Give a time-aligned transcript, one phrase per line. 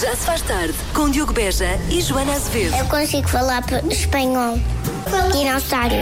[0.00, 2.74] Já se faz tarde com Diogo Beja e Joana Azevedo.
[2.76, 4.58] Eu consigo falar espanhol.
[5.32, 5.94] Dinossauro.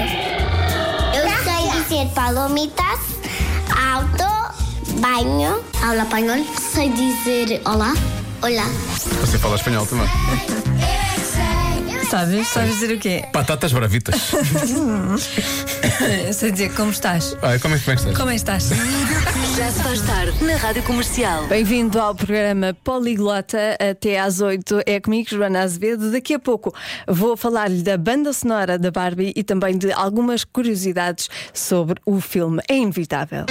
[1.14, 3.00] Eu sei dizer palomitas,
[3.92, 5.62] auto, banho.
[5.82, 6.46] Aula espanhol.
[6.72, 7.92] Sei dizer olá.
[8.40, 8.64] Olá.
[9.20, 10.08] Você fala espanhol também.
[12.12, 12.48] Sabes?
[12.48, 13.24] Sabes dizer o quê?
[13.32, 14.32] Batatas bravitas.
[16.26, 17.34] Eu sei dizer como estás.
[17.40, 18.14] Ai, como é que estás?
[18.14, 18.68] Como é que estás?
[19.56, 21.46] Já se faz tarde na Rádio Comercial.
[21.46, 24.82] Bem-vindo ao programa Poliglota até às 8.
[24.84, 26.12] É comigo, Joana Azevedo.
[26.12, 26.74] Daqui a pouco
[27.08, 32.60] vou falar-lhe da banda sonora da Barbie e também de algumas curiosidades sobre o filme.
[32.68, 33.46] É inevitável.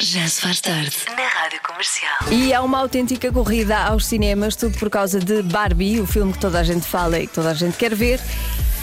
[0.00, 1.49] Já se faz tarde na Rádio
[1.80, 2.30] Comercial.
[2.30, 6.38] E há uma autêntica corrida aos cinemas, tudo por causa de Barbie, o filme que
[6.38, 8.20] toda a gente fala e que toda a gente quer ver.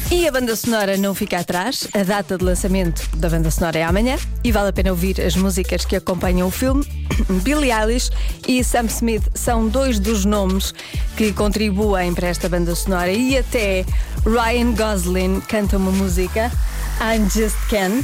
[0.09, 1.87] E a banda sonora não fica atrás.
[1.93, 5.35] A data de lançamento da banda sonora é amanhã e vale a pena ouvir as
[5.35, 6.83] músicas que acompanham o filme.
[7.43, 8.09] Billie Eilish
[8.47, 10.73] e Sam Smith são dois dos nomes
[11.15, 13.85] que contribuem para esta banda sonora e até
[14.25, 16.51] Ryan Gosling canta uma música.
[16.99, 18.01] I Just Can.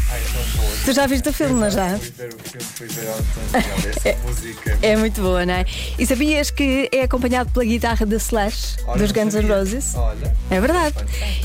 [0.85, 1.87] Tu já viste o filme, não já?
[1.87, 2.01] Essa
[4.25, 4.77] música.
[4.81, 5.65] É muito boa, não é?
[5.97, 9.47] E sabias que é acompanhado pela guitarra da Slash, Olha, dos Guns N'.
[9.47, 9.95] Roses?
[9.95, 10.35] Olha.
[10.51, 10.95] É verdade.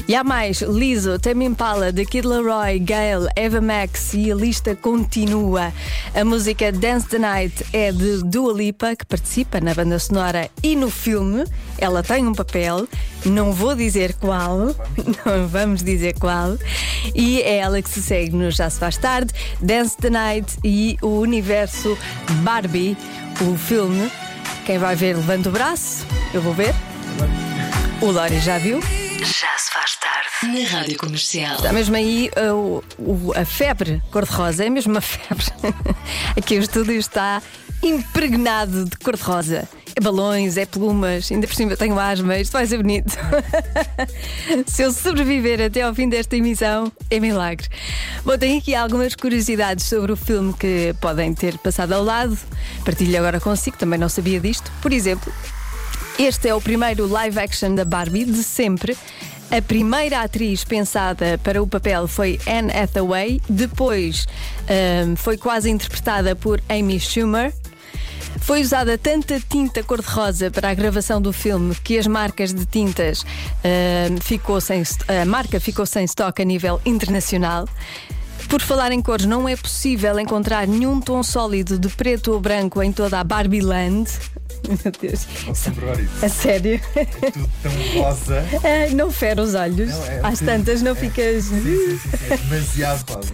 [0.06, 4.74] E há mais: Lizzo, Tame Impala, The Kid Laroi, Gail, Eva Max e a lista
[4.74, 5.72] continua.
[6.14, 10.76] A música Dance the Night é de Dua Lipa, que participa na banda sonora e
[10.76, 11.44] no filme.
[11.78, 12.88] Ela tem um papel,
[13.24, 14.58] não vou dizer qual,
[15.24, 16.58] não vamos dizer qual.
[17.14, 20.96] E é ela que se segue no Já Se Faz Tarde, Dance the Night e
[21.02, 21.96] o universo
[22.42, 22.96] Barbie,
[23.40, 24.10] o filme.
[24.66, 26.04] Quem vai ver, levanta o braço.
[26.34, 26.74] Eu vou ver.
[28.00, 28.80] O Lori já viu.
[28.80, 31.56] Já se faz tarde na Rádio Comercial.
[31.56, 35.44] Está mesmo aí o- o- a febre cor-de-rosa, é mesmo uma febre.
[36.36, 37.42] Aqui o estúdio está
[37.82, 39.68] impregnado de cor-de-rosa.
[39.98, 43.18] É balões, é plumas, ainda por cima tenho asma, isto vai ser bonito.
[44.64, 47.66] Se eu sobreviver até ao fim desta emissão, é milagre.
[48.24, 52.38] Bom, tenho aqui algumas curiosidades sobre o filme que podem ter passado ao lado.
[52.84, 54.70] Partilho agora consigo, também não sabia disto.
[54.80, 55.32] Por exemplo,
[56.16, 58.96] este é o primeiro live action da Barbie de sempre.
[59.50, 64.28] A primeira atriz pensada para o papel foi Anne Hathaway, depois
[64.68, 67.52] ahm, foi quase interpretada por Amy Schumer.
[68.48, 73.22] Foi usada tanta tinta cor-de-rosa para a gravação do filme que as marcas de tintas
[73.62, 77.68] ahm, ficou sem, a marca ficou sem estoque a nível internacional.
[78.48, 82.82] Por falar em cores, não é possível encontrar nenhum tom sólido de preto ou branco
[82.82, 84.10] em toda a Barbie Land.
[84.66, 85.26] Meu Deus.
[85.44, 86.24] Posso comprovar isso?
[86.24, 86.80] A sério?
[87.32, 88.44] Tudo tão rosa.
[88.64, 89.90] É, não fere os olhos.
[89.90, 91.44] Não, é- Às tantas não ficas.
[91.44, 92.32] Sim, sim, sim, sim.
[92.32, 93.28] É demasiado rosa.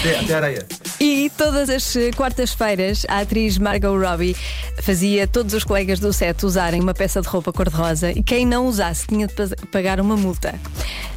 [0.00, 0.66] Até, até areia.
[0.98, 4.34] E todas as eh, quartas-feiras a atriz Margot Robbie
[4.80, 8.66] fazia todos os colegas do set usarem uma peça de roupa cor-de-rosa e quem não
[8.66, 10.58] usasse tinha de pa- pagar uma multa.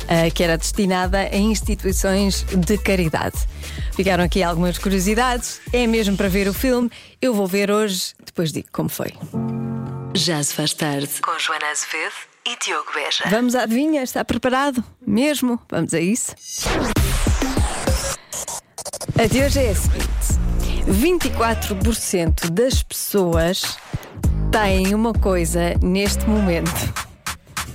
[0.08, 3.38] ah, que era destinada a instituições de caridade.
[3.96, 5.62] Ficaram aqui algumas curiosidades.
[5.72, 6.90] É mesmo para ver o filme.
[7.22, 9.14] Eu vou ver hoje, depois digo como foi.
[10.14, 12.14] Já se faz tarde com Joana Azevedo
[12.46, 13.24] e Diogo Beja.
[13.30, 14.02] Vamos à adivinha?
[14.04, 14.84] Está preparado?
[15.06, 15.60] Mesmo?
[15.70, 16.36] Vamos a isso?
[19.20, 20.08] A de hoje é a seguinte:
[20.88, 23.78] 24% das pessoas
[24.50, 26.72] têm uma coisa neste momento.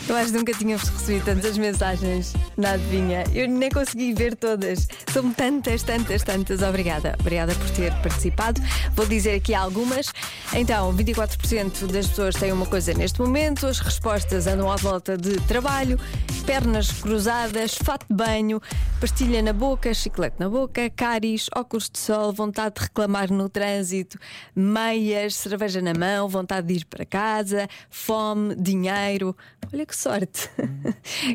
[0.07, 3.23] Eu acho que nunca tínhamos recebido tantas mensagens na adivinha.
[3.33, 4.87] Eu nem consegui ver todas.
[5.11, 6.61] São tantas, tantas, tantas.
[6.61, 7.15] Obrigada.
[7.19, 8.61] Obrigada por ter participado.
[8.93, 10.11] Vou dizer aqui algumas.
[10.53, 13.65] Então, 24% das pessoas têm uma coisa neste momento.
[13.65, 15.99] As respostas andam à volta de trabalho,
[16.45, 18.61] pernas cruzadas, fato de banho,
[18.99, 24.19] pastilha na boca, chiclete na boca, cáries, óculos de sol, vontade de reclamar no trânsito,
[24.55, 29.35] meias, cerveja na mão, vontade de ir para casa, fome, dinheiro.
[29.71, 30.49] Olha que sorte!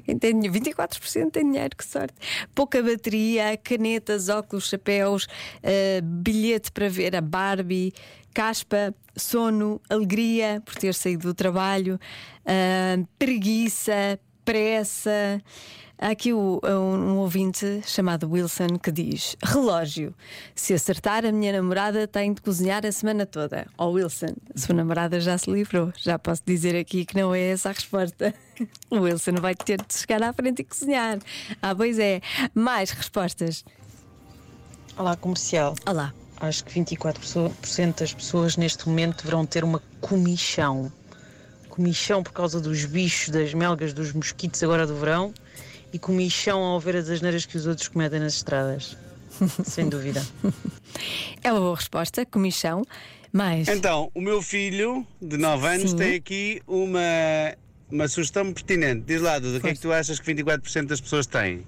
[0.04, 2.14] Quem tem dinheiro, 24% tem dinheiro, que sorte!
[2.54, 7.92] Pouca bateria, canetas, óculos, chapéus, uh, bilhete para ver a Barbie,
[8.34, 11.98] caspa, sono, alegria por ter saído do trabalho,
[12.44, 15.42] uh, preguiça, pressa.
[16.00, 20.15] Há aqui um, um, ouvinte chamado Wilson que diz: Relógio,
[20.55, 23.67] se acertar, a minha namorada tem de cozinhar a semana toda.
[23.77, 25.93] Ó oh, Wilson, a sua namorada já se livrou.
[25.97, 28.33] Já posso dizer aqui que não é essa a resposta.
[28.91, 31.21] O Wilson vai ter de chegar à frente e cozinhar.
[31.62, 32.21] Ah, pois é.
[32.53, 33.65] Mais respostas.
[34.97, 35.77] Olá, comercial.
[35.87, 36.12] Olá.
[36.41, 40.93] Acho que 24% das pessoas neste momento deverão ter uma comichão.
[41.69, 45.33] Comichão por causa dos bichos, das melgas, dos mosquitos agora do verão
[45.93, 48.96] e comichão ao ver as asneiras que os outros cometem nas estradas.
[49.64, 50.25] Sem dúvida.
[51.43, 52.85] É uma boa resposta, comichão.
[53.32, 53.69] Mas.
[53.69, 55.96] Então, o meu filho de 9 anos Sim.
[55.96, 57.00] tem aqui uma,
[57.90, 59.02] uma sugestão pertinente.
[59.06, 61.64] Diz lá, Duda, o que é que tu achas que 24% das pessoas têm?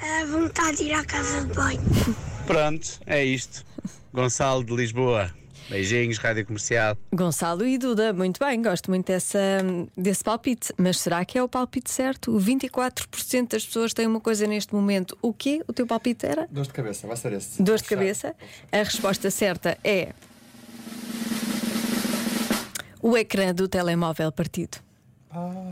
[0.00, 1.80] A vontade de ir à casa de banho.
[2.46, 3.64] Pronto, é isto.
[4.12, 5.30] Gonçalo de Lisboa.
[5.68, 6.96] Beijinhos, Rádio Comercial.
[7.12, 9.38] Gonçalo e Duda, muito bem, gosto muito dessa,
[9.96, 10.72] desse palpite.
[10.76, 12.32] Mas será que é o palpite certo?
[12.38, 15.18] 24% das pessoas têm uma coisa neste momento.
[15.20, 15.62] O quê?
[15.66, 16.46] O teu palpite era?
[16.50, 17.60] Dor de cabeça, vai ser esse.
[17.62, 18.34] Dor de cabeça.
[18.70, 20.12] A resposta certa é.
[23.02, 24.78] O ecrã do telemóvel partido.
[25.30, 25.70] Ah,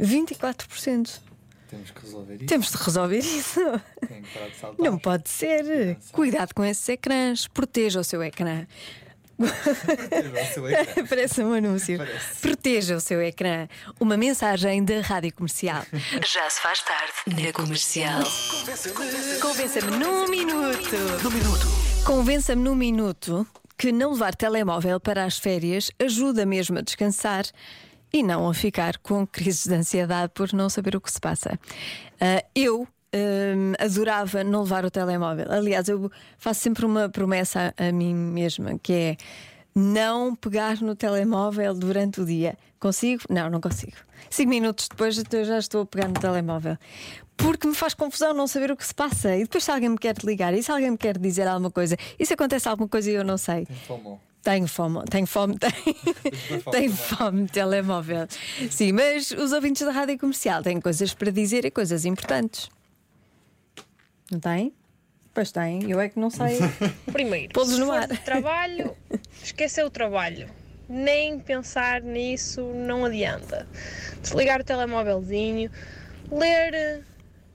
[0.00, 1.20] 24%.
[1.68, 2.46] temos que resolver isso.
[2.46, 3.60] Temos de resolver isso.
[4.08, 4.84] Tem que parar de saltar.
[4.84, 5.96] Não pode ser.
[6.12, 7.46] Cuidado com esses ecrãs.
[7.46, 8.66] Proteja o seu ecrã.
[9.38, 11.06] Ecrã.
[11.08, 11.98] Parece um anúncio.
[11.98, 12.40] Parece.
[12.40, 13.68] Proteja o seu ecrã.
[13.98, 15.84] Uma mensagem da Rádio Comercial.
[16.24, 18.22] Já se faz tarde na comercial.
[19.40, 20.96] Convença-me num minuto.
[21.22, 21.66] Num minuto.
[22.06, 23.46] Convença-me num minuto
[23.76, 27.44] que não levar telemóvel para as férias ajuda mesmo a descansar
[28.12, 31.58] e não a ficar com crises de ansiedade por não saber o que se passa.
[32.20, 32.86] Ah, eu.
[33.14, 35.46] Hum, adorava não levar o telemóvel.
[35.50, 39.16] Aliás, eu faço sempre uma promessa a, a mim mesma que é
[39.74, 42.56] não pegar no telemóvel durante o dia.
[42.78, 43.22] Consigo?
[43.30, 43.96] Não, não consigo.
[44.30, 46.76] Cinco minutos depois eu já estou a pegar no telemóvel.
[47.36, 49.36] Porque me faz confusão não saber o que se passa.
[49.36, 51.96] E depois, se alguém me quer ligar, e se alguém me quer dizer alguma coisa,
[52.18, 53.66] e se acontece alguma coisa e eu não sei.
[54.42, 55.96] Tenho fome, tenho fome, tenho,
[56.60, 58.26] fome tenho fome de telemóvel.
[58.70, 62.68] Sim, mas os ouvintes da rádio comercial têm coisas para dizer e coisas importantes.
[64.30, 64.72] Não têm?
[65.32, 66.58] Pois têm, eu é que não sei.
[67.12, 68.06] Primeiro, se no ar.
[68.08, 68.96] trabalho,
[69.42, 70.48] esquecer o trabalho.
[70.88, 73.66] Nem pensar nisso não adianta.
[74.22, 75.70] Desligar o telemóvelzinho,
[76.30, 77.04] ler,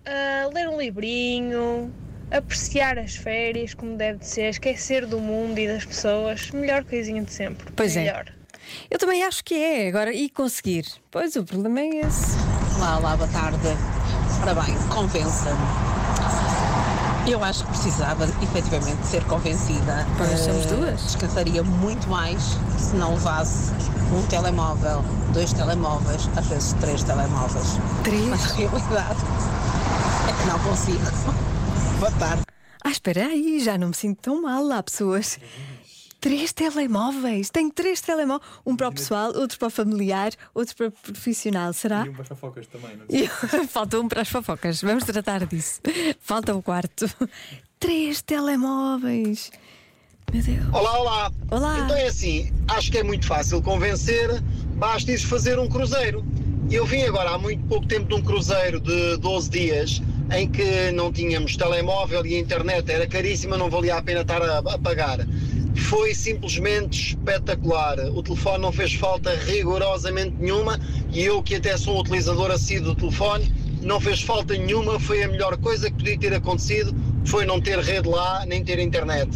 [0.05, 1.93] ah, ler um livrinho,
[2.31, 6.51] apreciar as férias como deve de ser, esquecer do mundo e das pessoas.
[6.51, 7.71] Melhor coisinha de sempre.
[7.75, 8.01] Pois é.
[8.01, 8.33] Melhor.
[8.89, 9.87] Eu também acho que é.
[9.87, 10.85] Agora, e conseguir?
[11.09, 12.37] Pois o problema é esse.
[12.77, 13.67] Olá, olá, boa tarde.
[14.41, 15.88] Ora bem, convença-me.
[17.29, 20.05] Eu acho que precisava efetivamente ser convencida.
[20.17, 21.01] Pois, somos Eh, duas.
[21.03, 22.41] Descansaria muito mais
[22.79, 23.71] se não levasse
[24.11, 27.77] um telemóvel, dois telemóveis, às vezes três telemóveis.
[28.03, 28.25] Três?
[28.29, 29.19] Mas a realidade
[30.27, 30.99] é que não consigo.
[31.99, 32.41] Boa tarde.
[32.83, 34.71] Ah, espera aí, já não me sinto tão mal.
[34.71, 35.37] Há pessoas.
[36.19, 37.49] Três telemóveis.
[37.49, 38.49] Tenho três telemóveis.
[38.65, 41.71] Um para o pessoal, outro para o familiar, outro para o profissional.
[41.71, 42.05] Será?
[42.05, 43.27] E um para as fofocas também, não E
[43.67, 44.81] Falta um para as fofocas.
[44.81, 45.81] Vamos tratar disso.
[46.19, 47.09] Falta o quarto.
[47.79, 49.51] Três telemóveis.
[50.33, 50.65] Meu Deus.
[50.73, 51.31] Olá, olá.
[51.49, 51.79] Olá.
[51.79, 54.29] Então é assim, acho que é muito fácil convencer,
[54.75, 56.23] basta ir fazer um cruzeiro.
[56.69, 60.91] Eu vim agora há muito pouco tempo de um cruzeiro de 12 dias em que
[60.91, 64.77] não tínhamos telemóvel e a internet era caríssima, não valia a pena estar a, a
[64.77, 65.19] pagar.
[65.75, 67.97] Foi simplesmente espetacular.
[68.13, 70.79] O telefone não fez falta rigorosamente nenhuma
[71.11, 74.99] e eu, que até sou utilizador assíduo do telefone, não fez falta nenhuma.
[74.99, 76.93] Foi a melhor coisa que podia ter acontecido,
[77.25, 79.29] foi não ter rede lá nem ter internet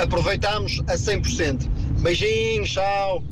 [0.00, 1.68] aproveitámos a 100%.
[2.00, 3.22] Beijinhos, tchau.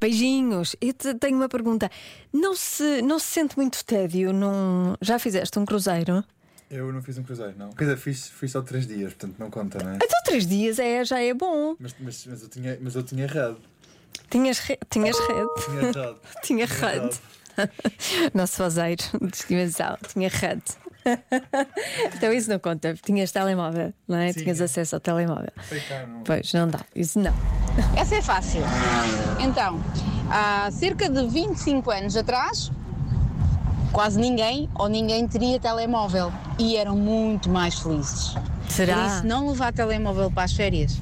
[0.00, 0.76] Beijinhos.
[0.80, 1.90] Eu te- tenho uma pergunta.
[2.32, 4.94] Não se, não se sente muito tédio num.
[5.00, 6.22] Já fizeste um cruzeiro?
[6.70, 7.70] Eu não fiz um cruzeiro, não.
[7.70, 9.96] Quer dizer, fiz, fiz só três dias, portanto não conta, não é?
[9.96, 11.76] Então, três dias é, já é bom.
[11.78, 13.58] Mas, mas, mas, eu, tinha, mas eu tinha errado.
[14.30, 14.78] Tinhas, re...
[14.90, 15.50] Tinhas rede.
[16.42, 17.18] Tinha errado.
[17.58, 18.30] Tinha.
[18.34, 19.96] Nosso fazeiro de estimação.
[20.12, 20.62] Tinha rede.
[22.14, 22.94] Então isso não conta.
[22.94, 24.32] Tinhas telemóvel, não é?
[24.32, 24.64] Sim, Tinhas é.
[24.64, 25.52] acesso ao telemóvel.
[25.62, 26.22] Foi cá, não.
[26.22, 26.80] Pois, não dá.
[26.94, 27.32] Isso não.
[27.96, 28.62] Essa é fácil.
[29.40, 29.80] Então,
[30.30, 32.70] há cerca de 25 anos atrás,
[33.92, 38.34] quase ninguém ou ninguém teria telemóvel e eram muito mais felizes.
[38.68, 38.94] Será?
[38.94, 40.98] Por isso, não levar telemóvel para as férias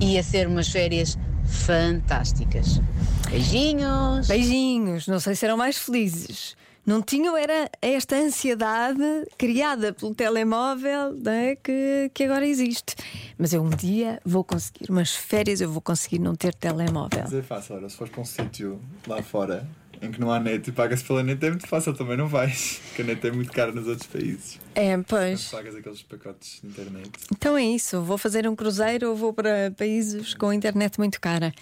[0.00, 2.80] ia ser umas férias fantásticas.
[3.28, 4.28] Beijinhos!
[4.28, 5.06] Beijinhos.
[5.06, 6.56] Não sei se eram mais felizes.
[6.86, 9.02] Não tinham era esta ansiedade
[9.36, 12.94] criada pelo telemóvel né, que, que agora existe.
[13.36, 17.24] Mas eu um dia vou conseguir, umas férias eu vou conseguir não ter telemóvel.
[17.24, 19.68] Mas é fácil, olha, se fores para um sítio lá fora
[20.00, 22.80] em que não há net e pagas pela net é muito fácil, também não vais.
[22.88, 24.58] Porque a net é muito cara nos outros países.
[24.74, 25.44] É, Mas pois.
[25.48, 27.10] pagas aqueles pacotes de internet.
[27.32, 28.00] Então é isso.
[28.02, 31.52] Vou fazer um cruzeiro ou vou para países com internet muito cara.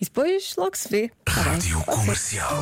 [0.00, 1.10] E depois logo se vê.
[1.24, 1.32] Tá?
[1.32, 1.80] Rádio.
[1.84, 2.58] Comercial.